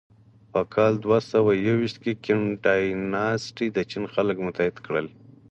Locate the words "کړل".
4.85-5.07